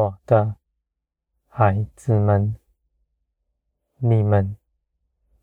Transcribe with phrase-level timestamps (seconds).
[0.00, 0.56] 我的
[1.46, 2.56] 孩子们，
[3.98, 4.56] 你们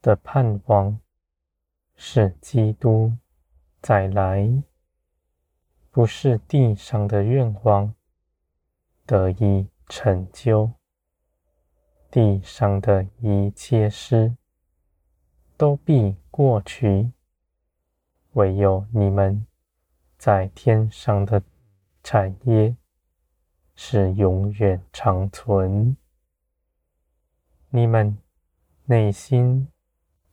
[0.01, 0.99] 的盼望
[1.95, 3.13] 是基督
[3.83, 4.63] 再来，
[5.91, 7.93] 不是地上的愿望
[9.05, 10.71] 得以成就。
[12.09, 14.35] 地上的一切事
[15.55, 17.11] 都必过去，
[18.31, 19.45] 唯有你们
[20.17, 21.43] 在天上的
[22.01, 22.75] 产业
[23.79, 25.95] 是永远长存。
[27.69, 28.17] 你们
[28.85, 29.67] 内心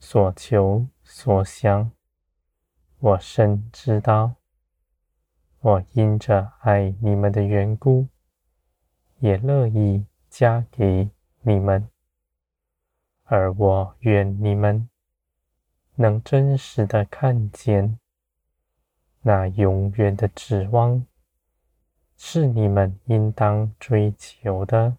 [0.00, 1.92] 所求所想，
[2.98, 4.36] 我深知道。
[5.60, 8.08] 我因着爱你们的缘故，
[9.18, 11.10] 也乐意加给
[11.42, 11.88] 你们，
[13.24, 14.88] 而我愿你们
[15.96, 17.98] 能真实的看见，
[19.20, 21.06] 那永远的指望
[22.16, 24.96] 是你们应当追求的。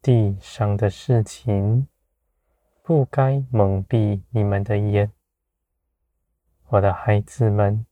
[0.00, 1.88] 地上的事情
[2.82, 5.10] 不该蒙蔽你们的眼，
[6.68, 7.86] 我的孩子们，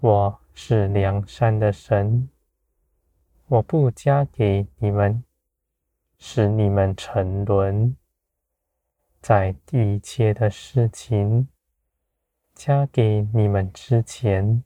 [0.00, 2.28] 我是良善的神，
[3.46, 5.24] 我不加给你们。
[6.16, 7.96] 使你们沉沦，
[9.20, 11.48] 在一切的事情
[12.54, 14.64] 加给你们之前，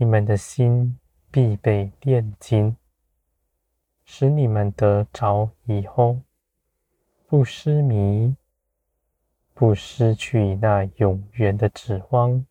[0.00, 0.98] 你们的心
[1.30, 2.74] 必被炼净，
[4.02, 6.22] 使你们得着以后，
[7.26, 8.34] 不失迷，
[9.52, 12.46] 不失去那永远的指望。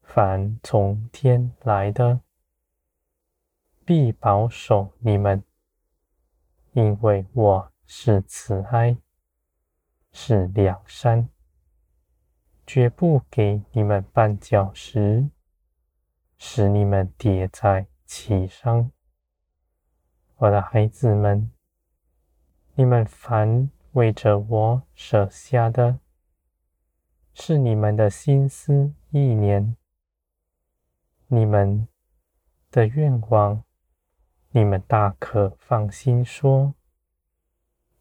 [0.00, 2.20] 凡从天来的，
[3.84, 5.42] 必保守你们。
[6.70, 8.96] 因为我是慈爱，
[10.12, 11.28] 是良善，
[12.64, 15.28] 绝不给你们绊脚石，
[16.44, 18.90] 使你们跌在其上。
[20.38, 21.52] 我的孩子们，
[22.74, 26.00] 你们凡为着我舍下的，
[27.32, 29.76] 是你们的心思意念，
[31.28, 31.86] 你们
[32.72, 33.62] 的愿望。
[34.50, 36.74] 你们大可放心说，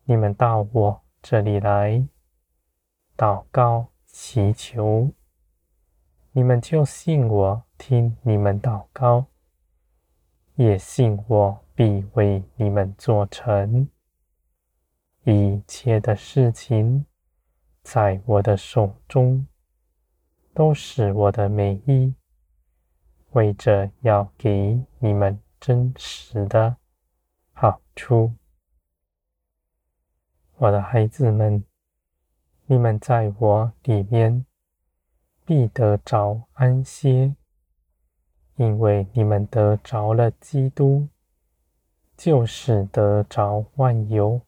[0.06, 2.08] 你们到我这里来
[3.16, 5.12] 祷告祈求，
[6.34, 9.26] 你们就信我听你们祷告，
[10.56, 13.88] 也信我必为你们做成。
[15.24, 17.06] 一切的事情
[17.84, 19.46] 在我的手中，
[20.54, 22.16] 都是我的美意，
[23.32, 25.40] 为着要给你们。
[25.62, 26.78] 真实的
[27.54, 28.34] 好处，
[30.58, 31.64] 我的孩子们，
[32.66, 34.44] 你们在我里面
[35.46, 37.36] 必得着安歇，
[38.56, 41.08] 因为你们得着了基督，
[42.16, 44.42] 就是得着万有。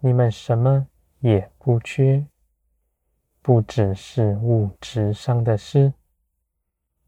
[0.00, 0.86] 你们什么
[1.20, 2.26] 也不缺，
[3.42, 5.92] 不只是物质上的事，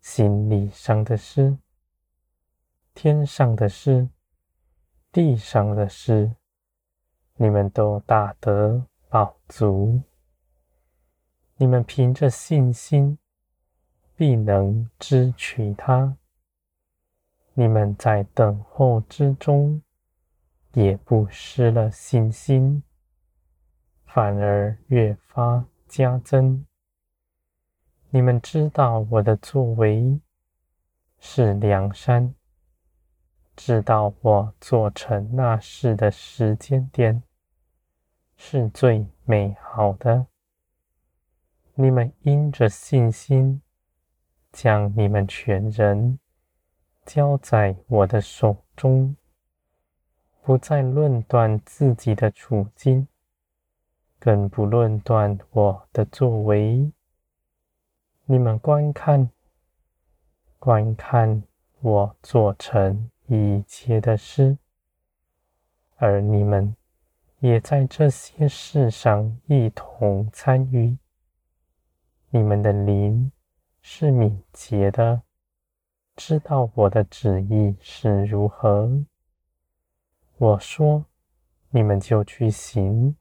[0.01, 1.57] 心理上的事。
[2.93, 4.09] 天上的事，
[5.11, 6.33] 地上的事，
[7.37, 10.03] 你们都大得饱足。
[11.61, 13.19] 你们凭着信心，
[14.17, 16.17] 必能支取它。
[17.53, 19.83] 你们在等候之中，
[20.73, 22.83] 也不失了信心，
[24.07, 26.65] 反而越发加增。
[28.09, 30.19] 你们知道我的作为
[31.19, 32.35] 是良善。
[33.55, 37.23] 知道我做成那事的时间点
[38.39, 40.30] 是最美好的。
[41.81, 43.63] 你们因着信心，
[44.53, 46.19] 将你们全人
[47.07, 49.17] 交在我的手中，
[50.43, 53.09] 不再论断自己的处境，
[54.19, 56.93] 更不论断我的作为。
[58.27, 59.31] 你们观看，
[60.59, 61.43] 观看
[61.81, 63.11] 我做成。
[63.27, 64.59] 一切的事，
[65.97, 66.77] 而你们
[67.39, 70.99] 也在这些事上一同参与。
[72.33, 73.33] 你们的灵
[73.83, 75.23] 是敏捷的，
[76.17, 79.05] 知道我的旨意是如何。
[80.39, 81.05] 我说，
[81.71, 83.15] 你们就去行；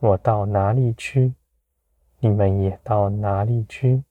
[0.00, 1.34] 我到哪里去，
[2.18, 4.02] 你们也到哪里去。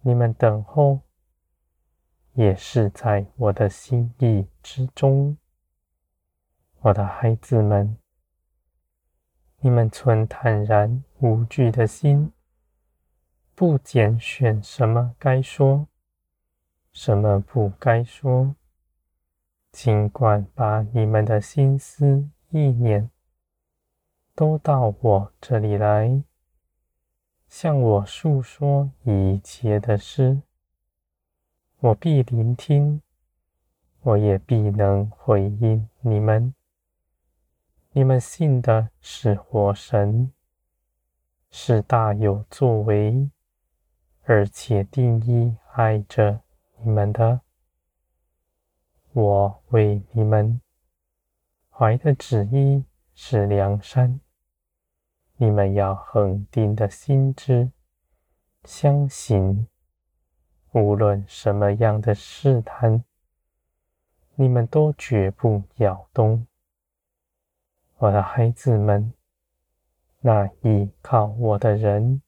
[0.00, 1.00] 你们等候。
[2.34, 5.36] 也是在我的心意之中，
[6.80, 7.98] 我的孩子们，
[9.58, 12.32] 你们存坦然无惧的心，
[13.54, 15.86] 不拣选什么该说，
[16.92, 18.54] 什么不该说，
[19.70, 23.10] 尽管把你们的心思意念
[24.34, 26.22] 都到我这里来，
[27.48, 30.40] 向我诉说一切的事，
[31.80, 33.02] 我必聆听，
[34.00, 36.54] 我也必能回应你们。
[37.92, 40.32] 你们信的是活神，
[41.50, 43.30] 是大有作为，
[44.24, 46.40] 而且定义爱着
[46.78, 47.40] 你们的。
[49.12, 50.60] 我为你们
[51.68, 52.84] 怀的旨意
[53.14, 54.20] 是良善，
[55.36, 57.70] 你们要恒定的心知，
[58.64, 59.66] 相信，
[60.70, 63.04] 无论什么样的试探，
[64.36, 66.46] 你们都绝不摇动。
[67.98, 69.12] 我的孩子们，
[70.20, 72.22] 那依靠我的人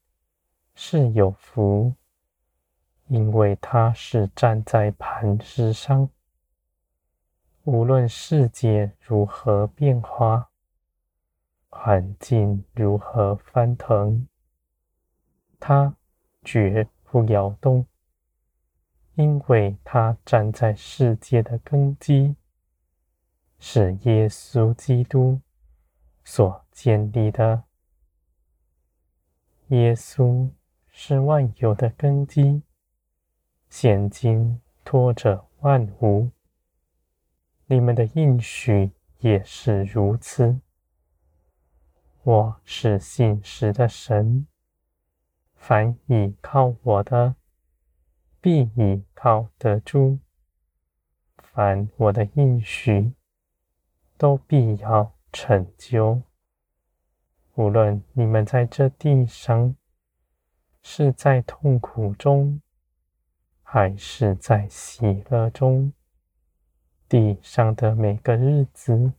[0.75, 1.95] 是有福，
[3.07, 6.09] 因为他是站在磐石上。
[7.63, 10.51] 无论世界如何变化，
[11.71, 14.29] 环境如何翻腾，
[15.59, 15.97] 他
[16.43, 17.87] 绝不摇动，
[19.15, 22.37] 因为他站在世界的根基，
[23.59, 25.41] 是耶稣基督
[26.25, 27.63] 所建立的。
[29.69, 30.51] 耶稣
[30.97, 32.63] 是万有的根基，
[33.69, 36.31] 现今托着万物。
[37.67, 40.61] 你们的应许也是如此。
[42.23, 44.47] 我是信实的神，
[45.57, 47.35] 凡倚靠我的，
[48.41, 50.21] 必倚靠得住；
[51.37, 53.13] 凡我的应许，
[54.17, 56.23] 都必要成就。
[57.57, 59.75] 无论你们在这地上
[60.87, 62.61] 是在痛苦中，
[63.63, 65.93] 还是在喜乐中。
[67.09, 69.15] 地上的每个日子，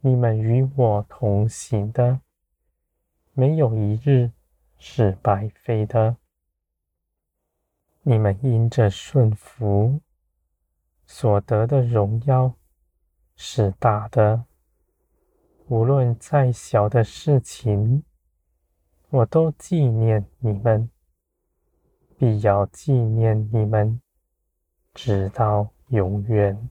[0.00, 2.20] 你们与我同行的，
[3.32, 4.32] 没有一日
[4.78, 6.18] 是白费的。
[8.02, 10.00] 你们因着顺服
[11.06, 12.54] 所得的荣耀
[13.34, 14.44] 是大的。
[15.68, 18.04] 无论再小的事情，
[19.12, 20.88] 我都纪念你们，
[22.16, 24.00] 必要纪念你们，
[24.94, 26.70] 直到永远。